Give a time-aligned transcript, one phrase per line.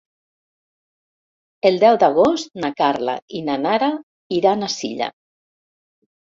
[1.69, 3.91] El deu d'agost na Carla i na Nara
[4.39, 5.13] iran a Silla.